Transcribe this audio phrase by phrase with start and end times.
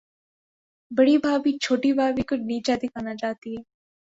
[0.91, 3.61] بڑی بھابھی، چھوٹی بھابھی کو نیچا دکھانا چاہتی ہے۔